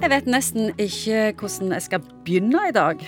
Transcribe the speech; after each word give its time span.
Jeg 0.00 0.08
vet 0.08 0.28
nesten 0.32 0.70
ikke 0.80 1.34
hvordan 1.36 1.74
jeg 1.74 1.84
skal 1.84 2.04
begynne 2.24 2.60
i 2.70 2.72
dag. 2.72 3.02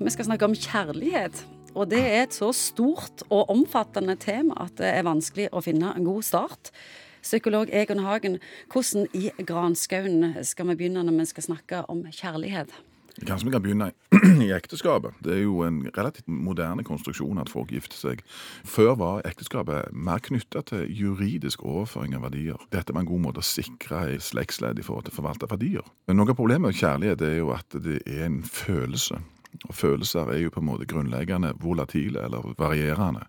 Vi 0.00 0.10
skal 0.14 0.24
snakke 0.24 0.46
om 0.48 0.54
kjærlighet. 0.56 1.42
Og 1.76 1.90
det 1.90 2.00
er 2.00 2.22
et 2.22 2.32
så 2.32 2.48
stort 2.56 3.20
og 3.28 3.50
omfattende 3.52 4.16
tema 4.16 4.56
at 4.64 4.78
det 4.80 4.88
er 4.88 5.04
vanskelig 5.04 5.50
å 5.52 5.60
finne 5.60 5.92
en 5.92 6.08
god 6.08 6.24
start. 6.24 6.70
Psykolog 7.20 7.68
Egon 7.68 8.00
Hagen, 8.00 8.38
hvordan 8.72 9.04
i 9.12 9.28
granskauen 9.44 10.38
skal 10.40 10.70
vi 10.70 10.78
begynne 10.80 11.04
når 11.04 11.18
vi 11.20 11.28
skal 11.34 11.50
snakke 11.50 11.82
om 11.92 12.06
kjærlighet? 12.08 12.72
Kanskje 13.26 13.48
vi 13.48 13.52
kan 13.52 13.62
begynne 13.62 13.90
i 14.46 14.50
ekteskapet. 14.54 15.16
Det 15.24 15.32
er 15.34 15.40
jo 15.42 15.62
en 15.66 15.80
relativt 15.96 16.28
moderne 16.30 16.84
konstruksjon 16.86 17.40
at 17.42 17.50
folk 17.50 17.72
gifter 17.74 17.98
seg. 17.98 18.22
Før 18.68 18.94
var 19.00 19.26
ekteskapet 19.28 19.90
mer 19.92 20.22
knytta 20.22 20.62
til 20.68 20.86
juridisk 20.86 21.64
overføring 21.66 22.14
av 22.18 22.28
verdier. 22.28 22.60
Dette 22.74 22.94
var 22.94 23.02
en 23.02 23.10
god 23.10 23.24
måte 23.26 23.42
å 23.42 23.48
sikre 23.48 24.04
ei 24.06 24.20
slektsledd 24.22 24.78
i 24.78 24.86
forhold 24.86 25.08
til 25.08 25.16
å 25.16 25.18
forvalte 25.18 25.50
verdier. 25.50 25.90
Noe 26.12 26.30
av 26.30 26.38
problemet 26.38 26.70
med 26.70 26.78
kjærlighet 26.78 27.26
er 27.26 27.36
jo 27.40 27.52
at 27.56 27.80
det 27.82 28.00
er 28.06 28.26
en 28.28 28.42
følelse. 28.46 29.18
Og 29.66 29.74
følelser 29.74 30.30
er 30.30 30.42
jo 30.44 30.52
på 30.54 30.62
en 30.62 30.68
måte 30.68 30.86
grunnleggende 30.88 31.54
volatile 31.62 32.22
eller 32.28 32.52
varierende. 32.58 33.26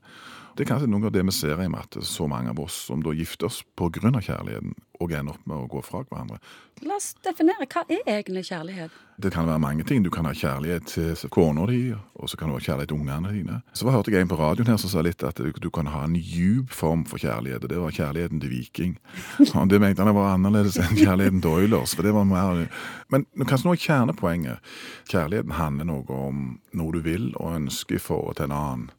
Det 0.60 0.66
er 0.66 0.74
kanskje 0.74 0.90
noe 0.92 1.08
av 1.08 1.14
det 1.16 1.22
vi 1.24 1.32
ser 1.32 1.62
i 1.64 1.70
at 1.72 1.96
så 2.04 2.26
mange 2.28 2.52
av 2.52 2.58
oss 2.60 2.76
som 2.90 3.00
da 3.00 3.14
gifter 3.16 3.48
oss 3.48 3.62
pga. 3.80 4.12
kjærligheten, 4.20 4.74
og 5.00 5.12
ender 5.16 5.32
opp 5.32 5.46
med 5.48 5.56
å 5.56 5.68
gå 5.72 5.80
fra 5.88 6.02
hverandre. 6.04 6.40
La 6.84 6.98
oss 6.98 7.14
definere. 7.24 7.64
Hva 7.64 7.86
er 7.88 8.04
egentlig 8.04 8.44
kjærlighet? 8.50 8.92
Det 9.24 9.32
kan 9.32 9.48
være 9.48 9.60
mange 9.60 9.86
ting. 9.88 10.04
Du 10.04 10.10
kan 10.12 10.28
ha 10.28 10.34
kjærlighet 10.36 10.86
til 10.92 11.32
kona 11.32 11.64
di, 11.68 11.94
og 11.96 12.28
så 12.28 12.36
kan 12.36 12.52
du 12.52 12.58
ha 12.58 12.60
kjærlighet 12.60 12.92
til 12.92 13.00
ungene 13.00 13.32
dine. 13.32 13.62
Så 13.72 13.88
hørte 13.88 14.12
jeg 14.12 14.28
en 14.28 14.28
på 14.28 14.36
radioen 14.36 14.68
her 14.68 14.78
som 14.84 14.92
sa 14.92 15.00
litt 15.00 15.24
at 15.24 15.40
du, 15.40 15.70
kan 15.72 15.88
ha 15.88 16.04
en 16.04 16.20
djup 16.20 16.76
form 16.76 17.08
for 17.08 17.24
kjærlighet, 17.24 17.64
og 17.64 17.72
det 17.72 17.80
var 17.80 17.96
kjærligheten 17.96 18.44
til 18.44 18.52
Viking. 18.52 19.00
Og 19.56 19.72
det 19.72 19.80
mente 19.80 20.04
han 20.04 20.16
var 20.16 20.34
annerledes 20.34 20.76
enn 20.76 20.92
kjærligheten 21.00 21.40
til 21.40 21.56
Oilers, 21.56 21.96
for 21.96 22.04
det 22.04 22.12
var 22.16 22.28
mer 22.28 22.68
Men 23.08 23.26
kanskje 23.48 23.72
noe 23.72 23.80
kjernepoenget. 23.80 24.60
Kjærligheten 25.08 25.56
handler 25.56 25.88
noe 25.88 26.22
om 26.28 26.48
noe 26.76 26.92
du 26.92 27.00
vil 27.00 27.32
og 27.38 27.56
ønsker 27.56 27.96
i 27.96 28.04
forhold 28.04 28.36
til 28.36 28.52
en 28.52 28.60
annen. 28.60 28.90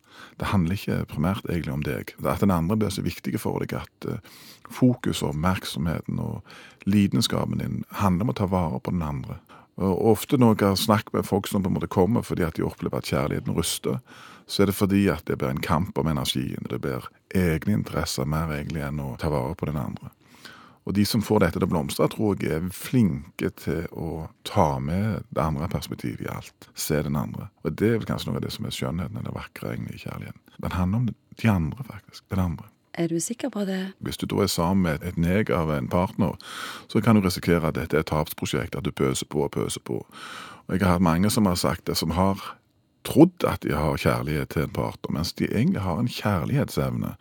Det 0.41 0.51
handler 0.53 0.79
ikke 0.79 1.05
primært 1.11 1.47
egentlig 1.49 1.75
om 1.75 1.85
deg. 1.87 2.15
Det 2.17 2.27
er 2.27 2.33
At 2.35 2.45
den 2.45 2.55
andre 2.55 2.77
blir 2.77 2.93
så 2.95 3.05
viktig 3.05 3.39
for 3.41 3.63
deg 3.63 3.77
at 3.81 4.09
uh, 4.09 4.19
fokus 4.71 5.23
og 5.23 5.35
oppmerksomheten 5.35 6.21
og 6.23 6.43
lidenskapen 6.87 7.59
din 7.61 7.85
handler 8.03 8.29
om 8.29 8.35
å 8.35 8.39
ta 8.41 8.51
vare 8.51 8.81
på 8.81 8.95
den 8.95 9.03
andre. 9.03 9.41
Og 9.81 10.11
Ofte 10.13 10.37
når 10.37 10.57
jeg 10.59 10.69
har 10.69 10.77
snakket 10.77 11.15
med 11.15 11.27
folk 11.29 11.49
som 11.49 11.63
på 11.63 11.71
en 11.71 11.79
måte 11.79 11.89
kommer 11.91 12.23
fordi 12.27 12.45
at 12.45 12.59
de 12.59 12.67
opplever 12.67 13.01
at 13.01 13.09
kjærligheten 13.09 13.57
ruster, 13.57 14.01
så 14.51 14.63
er 14.63 14.71
det 14.71 14.77
fordi 14.77 15.07
at 15.09 15.25
det 15.27 15.39
blir 15.39 15.53
en 15.55 15.63
kamp 15.63 15.99
om 15.99 16.09
energien. 16.11 16.67
Det 16.69 16.81
blir 16.83 17.07
egne 17.35 17.79
interesser 17.79 18.29
mer 18.29 18.51
egentlig 18.53 18.83
enn 18.85 19.01
å 19.01 19.15
ta 19.21 19.31
vare 19.33 19.55
på 19.55 19.71
den 19.71 19.79
andre. 19.81 20.11
Og 20.91 20.95
de 20.95 21.05
som 21.07 21.23
får 21.23 21.45
dette 21.45 21.61
til 21.61 21.69
å 21.69 21.71
blomstre, 21.71 22.09
tror 22.11 22.41
jeg 22.43 22.51
er 22.51 22.65
flinke 22.75 23.53
til 23.63 23.85
å 23.95 24.25
ta 24.43 24.81
med 24.83 25.23
det 25.31 25.45
andre 25.45 25.69
perspektivet 25.71 26.25
i 26.25 26.33
alt. 26.33 26.67
Se 26.75 26.99
den 27.07 27.15
andre. 27.15 27.47
Og 27.63 27.77
det 27.79 27.93
er 27.93 28.01
vel 28.01 28.09
kanskje 28.09 28.33
noe 28.33 28.41
av 28.41 28.43
det 28.43 28.51
som 28.51 28.67
er 28.67 28.75
skjønnheten 28.75 29.21
eller 29.21 29.37
vakre 29.37 29.71
egentlig 29.71 30.01
i 30.01 30.03
kjærligheten. 30.09 30.43
Den 30.67 30.75
handler 30.75 30.99
om 30.99 31.07
de 31.13 31.53
andre, 31.53 31.87
faktisk. 31.87 32.25
Den 32.35 32.43
andre. 32.43 32.67
Er 32.99 33.07
du 33.07 33.21
sikker 33.23 33.55
på 33.55 33.63
det? 33.71 33.93
Hvis 34.03 34.19
du 34.19 34.27
da 34.27 34.43
er 34.43 34.51
sammen 34.51 34.83
med 34.89 35.07
et 35.07 35.21
neg 35.21 35.55
av 35.55 35.71
en 35.71 35.87
partner, 35.89 36.35
så 36.91 36.99
kan 36.99 37.15
du 37.15 37.23
risikere 37.23 37.71
at 37.71 37.79
dette 37.79 37.95
er 37.95 38.03
et 38.03 38.11
tapsprosjekt, 38.11 38.75
at 38.75 38.83
du 38.83 38.91
pøser 38.91 39.31
på 39.31 39.47
og 39.47 39.55
pøser 39.55 39.87
på. 39.87 40.03
Og 40.03 40.75
jeg 40.75 40.83
har 40.83 40.99
hatt 40.99 41.07
mange 41.07 41.31
som 41.31 41.47
har 41.47 41.55
sagt 41.55 41.87
det, 41.87 42.01
som 42.03 42.19
har 42.19 42.43
trodd 43.07 43.45
at 43.49 43.63
de 43.65 43.73
har 43.75 44.01
kjærlighet 44.01 44.53
til 44.55 44.67
en 44.67 44.75
partner, 44.75 45.15
mens 45.17 45.33
de 45.39 45.49
egentlig 45.49 45.83
har 45.85 46.01
en 46.01 46.11
kjærlighetsevne. 46.11 47.15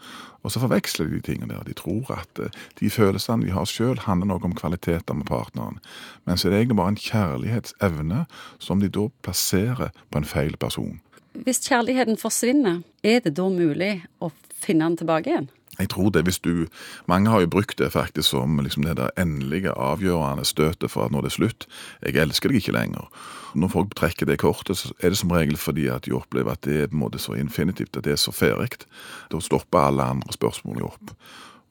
Og 0.44 0.52
så 0.52 0.62
forveksler 0.64 1.08
de 1.08 1.20
de 1.20 1.26
tingene 1.28 1.54
der. 1.54 1.64
De 1.68 1.76
tror 1.76 2.12
at 2.16 2.40
eh, 2.40 2.56
de 2.80 2.90
følelsene 2.90 3.46
de 3.46 3.52
har 3.52 3.68
sjøl, 3.68 4.00
handler 4.00 4.32
noe 4.32 4.44
om 4.44 4.56
kvaliteter 4.56 5.14
med 5.14 5.28
partneren. 5.28 5.80
Men 6.26 6.38
så 6.38 6.48
er 6.48 6.52
det 6.52 6.62
egentlig 6.62 6.80
bare 6.80 6.96
en 6.96 7.04
kjærlighetsevne 7.04 8.26
som 8.60 8.80
de 8.80 8.90
da 8.90 9.08
plasserer 9.24 9.92
på 10.12 10.22
en 10.22 10.28
feil 10.28 10.58
person. 10.58 11.00
Hvis 11.34 11.62
kjærligheten 11.68 12.18
forsvinner, 12.18 12.82
er 13.04 13.20
det 13.24 13.36
da 13.38 13.48
mulig 13.52 14.00
å 14.20 14.32
finne 14.60 14.88
den 14.88 15.00
tilbake 15.04 15.32
igjen? 15.32 15.50
Jeg 15.80 15.90
tror 15.90 16.10
det 16.12 16.26
hvis 16.28 16.40
du 16.40 16.68
Mange 17.08 17.30
har 17.30 17.42
jo 17.42 17.48
brukt 17.48 17.78
det 17.80 17.92
faktisk 17.94 18.30
som 18.30 18.60
liksom 18.60 18.84
det 18.84 18.98
der 18.98 19.10
endelige, 19.18 19.72
avgjørende 19.72 20.46
støtet 20.46 20.92
for 20.92 21.06
at 21.06 21.12
nå 21.12 21.22
det 21.22 21.32
er 21.32 21.38
slutt. 21.38 21.68
Jeg 22.04 22.16
elsker 22.20 22.50
deg 22.50 22.62
ikke 22.62 22.76
lenger. 22.76 23.08
Når 23.56 23.72
folk 23.74 23.96
trekker 23.96 24.26
det 24.26 24.40
kortet, 24.40 24.78
så 24.78 24.94
er 25.00 25.10
det 25.10 25.18
som 25.18 25.32
regel 25.32 25.58
fordi 25.58 25.88
at 25.88 26.06
de 26.06 26.14
opplever 26.14 26.52
at 26.52 26.62
det 26.68 26.84
er 26.84 26.88
på 26.88 26.98
en 26.98 27.04
måte 27.06 27.20
så 27.20 27.34
infinitivt, 27.34 27.98
at 27.98 28.04
det 28.04 28.14
er 28.14 28.22
så 28.22 28.32
ferdig. 28.32 28.86
Da 29.32 29.40
stopper 29.40 29.80
alle 29.80 30.04
andre 30.04 30.34
spørsmål 30.34 30.84
opp. 30.92 31.16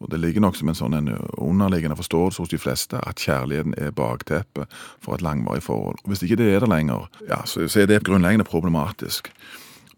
Og 0.01 0.11
Det 0.11 0.21
ligger 0.21 0.41
nok 0.41 0.57
som 0.57 0.69
en 0.71 0.79
sånn 0.79 0.95
en 0.95 1.09
underliggende 1.43 1.97
forståelse 1.99 2.43
hos 2.43 2.53
de 2.53 2.59
fleste 2.59 3.01
at 3.03 3.19
kjærligheten 3.19 3.75
er 3.79 3.91
bakteppet 3.91 4.71
for 5.03 5.15
et 5.15 5.25
langvarig 5.27 5.63
forhold. 5.63 5.99
Og 6.05 6.13
Hvis 6.13 6.23
ikke 6.23 6.37
det 6.37 6.53
er 6.55 6.61
det 6.61 6.71
lenger, 6.71 7.09
ja, 7.29 7.43
så 7.45 7.67
er 7.67 7.87
det 7.87 8.05
grunnleggende 8.07 8.47
problematisk. 8.47 9.33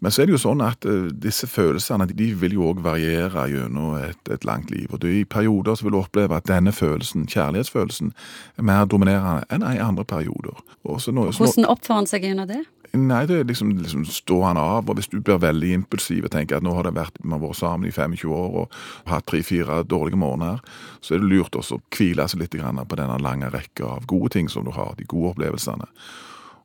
Men 0.01 0.13
så 0.13 0.23
er 0.23 0.29
det 0.29 0.33
jo 0.33 0.41
sånn 0.41 0.63
at 0.65 0.85
uh, 0.89 1.11
disse 1.13 1.45
følelsene 1.49 2.09
de 2.09 2.31
vil 2.41 2.57
jo 2.57 2.71
òg 2.71 2.81
variere 2.85 3.45
gjennom 3.51 3.95
et, 4.01 4.21
et, 4.33 4.45
langt 4.49 4.73
liv. 4.73 4.87
Og 4.89 5.03
du, 5.03 5.07
I 5.13 5.23
perioder 5.29 5.77
så 5.77 5.85
vil 5.85 5.95
du 5.95 6.01
oppleve 6.01 6.37
at 6.37 6.49
denne 6.49 6.73
følelsen, 6.73 7.27
kjærlighetsfølelsen 7.29 8.13
er 8.57 8.65
mer 8.65 8.89
dominerende 8.89 9.45
enn 9.53 9.65
i 9.69 9.81
andre 9.81 10.05
perioder. 10.09 10.57
Nå, 10.81 10.97
Hvordan 11.37 11.69
oppfører 11.69 12.01
han 12.01 12.09
seg 12.09 12.25
gjennom 12.25 12.49
det? 12.49 12.63
Nei, 12.97 13.21
det 13.23 13.37
er 13.39 13.45
liksom, 13.47 13.69
liksom 13.79 14.03
står 14.09 14.41
han 14.49 14.57
av. 14.59 14.89
og 14.89 14.97
Hvis 14.97 15.07
du 15.13 15.21
blir 15.21 15.39
veldig 15.39 15.69
impulsiv 15.77 16.25
og 16.27 16.33
tenker 16.33 16.57
at 16.57 16.65
nå 16.65 16.73
har 16.75 16.89
det 16.89 16.95
vært, 16.97 17.21
har 17.23 17.39
vært 17.39 17.59
sammen 17.61 17.87
i 17.87 17.93
25 17.93 18.33
år 18.35 18.57
og 18.63 18.75
hatt 19.07 19.29
tre-fire 19.31 19.79
dårlige 19.87 20.19
måneder, 20.19 20.59
så 20.99 21.15
er 21.15 21.21
det 21.21 21.29
lurt 21.31 21.55
også 21.55 21.79
å 21.79 21.85
hvile 21.95 22.27
seg 22.27 22.43
litt 22.43 22.57
på 22.57 22.99
denne 22.99 23.21
lange 23.23 23.53
rekka 23.53 23.95
av 23.95 24.09
gode 24.09 24.33
ting 24.35 24.49
som 24.49 24.67
du 24.67 24.73
har, 24.75 24.91
de 24.97 25.07
gode 25.07 25.31
opplevelsene. 25.35 25.87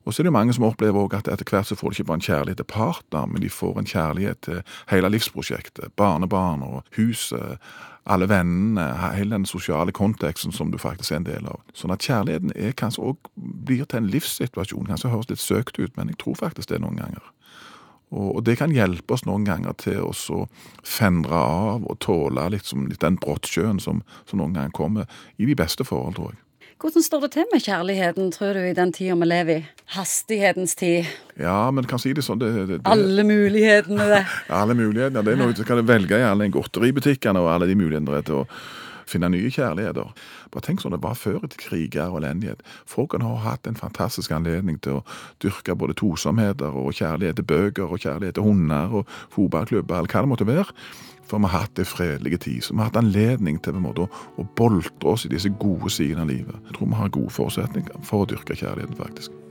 Og 0.07 0.13
så 0.13 0.21
er 0.21 0.29
det 0.29 0.31
mange 0.33 0.53
som 0.55 0.63
opplever 0.63 1.01
også 1.01 1.19
at 1.19 1.27
etter 1.33 1.49
hvert 1.51 1.67
så 1.67 1.75
får 1.75 1.91
de 1.91 1.97
ikke 1.97 2.07
bare 2.07 2.19
en 2.21 2.27
kjærlighet 2.29 2.59
til 2.61 2.67
partner, 2.71 3.25
men 3.27 3.41
de 3.43 3.49
får 3.51 3.79
en 3.79 3.89
kjærlighet 3.91 4.39
til 4.47 4.61
hele 4.87 5.09
livsprosjektet. 5.11 5.91
Barnebarn 5.99 6.63
og 6.63 6.85
huset, 6.95 7.57
alle 8.07 8.29
vennene, 8.31 8.85
hele 9.17 9.35
den 9.35 9.45
sosiale 9.45 9.91
konteksten 9.91 10.55
som 10.55 10.71
du 10.71 10.77
faktisk 10.79 11.11
er 11.11 11.19
en 11.19 11.27
del 11.27 11.49
av. 11.51 11.59
Sånn 11.75 11.91
at 11.91 12.07
kjærligheten 12.07 12.55
er 12.55 12.71
kanskje 12.79 13.03
òg 13.03 13.31
blir 13.35 13.83
til 13.83 13.99
en 13.99 14.09
livssituasjon. 14.13 14.87
Kanskje 14.87 15.11
høres 15.11 15.27
litt 15.33 15.43
søkt 15.43 15.75
ut, 15.81 15.91
men 15.99 16.13
jeg 16.13 16.21
tror 16.23 16.39
faktisk 16.39 16.71
det 16.71 16.79
noen 16.85 17.03
ganger. 17.03 17.27
Og 18.15 18.39
det 18.47 18.55
kan 18.61 18.71
hjelpe 18.71 19.17
oss 19.17 19.25
noen 19.27 19.43
ganger 19.43 19.75
til 19.83 20.07
å 20.07 20.45
fendre 20.87 21.35
av 21.35 21.83
og 21.83 21.99
tåle 21.99 22.47
litt, 22.55 22.71
litt 22.87 23.03
den 23.03 23.19
brottsjøen 23.19 23.83
som, 23.83 23.99
som 24.23 24.39
noen 24.39 24.55
ganger 24.55 24.71
kommer, 24.71 25.11
i 25.35 25.49
de 25.49 25.59
beste 25.59 25.83
forhold, 25.83 26.15
tror 26.15 26.31
jeg. 26.31 26.46
Hvordan 26.77 27.01
står 27.03 27.21
det 27.25 27.31
til 27.33 27.45
med 27.49 27.63
kjærligheten, 27.65 28.27
tror 28.31 28.53
du, 28.53 28.59
i 28.61 28.73
den 28.77 28.91
tida 28.93 29.15
vi 29.17 29.25
lever 29.25 29.55
i? 29.55 29.61
Hastighetens 29.95 30.75
tid. 30.77 31.07
Ja, 31.41 31.71
men 31.73 31.87
kan 31.89 31.97
si 31.97 32.11
det 32.13 32.21
sånn 32.21 32.37
det, 32.37 32.51
det, 32.53 32.65
det, 32.69 32.77
Alle 32.85 33.25
mulighetene, 33.25 34.05
det. 34.11 34.19
alle 34.59 34.75
mulighetene. 34.77 35.23
Det 35.25 35.33
er 35.33 35.39
noe 35.41 35.55
du 35.57 35.63
kan 35.65 35.81
velge 35.87 36.19
i 36.21 36.27
alle 36.27 36.51
godteributikkene 36.53 37.41
og 37.41 37.49
alle 37.55 37.69
de 37.71 37.79
mulighetene 37.79 38.21
til 38.27 38.43
å 38.43 38.45
finne 39.09 39.31
nye 39.33 39.49
kjærligheter. 39.49 40.13
Bare 40.53 40.67
tenk 40.67 40.83
sånn 40.83 40.93
det 40.93 41.01
var 41.01 41.17
før 41.17 41.41
etter 41.47 41.57
kriger 41.63 42.11
og 42.11 42.21
elendighet. 42.21 42.61
Folkene 42.85 43.25
har 43.25 43.41
hatt 43.47 43.65
en 43.65 43.79
fantastisk 43.79 44.35
anledning 44.37 44.77
til 44.85 44.99
å 44.99 45.03
dyrke 45.41 45.73
både 45.73 45.97
tosomheter 45.97 46.77
og 46.77 46.93
kjærlighet 46.99 47.41
til 47.41 47.49
bøker 47.55 47.89
og 47.89 48.05
kjærlighet 48.05 48.37
til 48.37 48.45
hunder 48.45 48.99
og 49.01 49.13
fotballklubber, 49.33 50.03
eller 50.03 50.13
hva 50.13 50.27
det 50.27 50.35
måtte 50.35 50.51
være. 50.53 50.69
For 51.27 51.43
vi 51.43 51.49
har 51.51 51.65
hatt 51.65 51.79
en 51.79 51.89
fredelige 51.89 52.37
tid. 52.37 52.61
Så 52.63 52.73
vi 52.73 52.79
har 52.81 52.91
hatt 52.91 53.01
anledning 53.01 53.59
til 53.63 53.79
måte, 53.83 54.07
å 54.07 54.47
boltre 54.57 55.11
oss 55.11 55.27
i 55.27 55.33
disse 55.33 55.51
gode 55.59 55.91
sidene 55.91 56.23
av 56.23 56.31
livet. 56.31 56.63
Jeg 56.69 56.77
tror 56.77 56.93
vi 56.93 57.01
har 57.01 57.17
gode 57.19 57.35
forutsetninger 57.35 58.07
for 58.07 58.23
å 58.23 58.29
dyrke 58.31 58.55
kjærligheten, 58.55 58.99
faktisk. 58.99 59.46